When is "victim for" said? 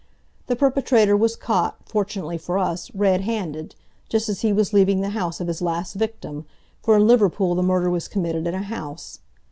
5.93-6.95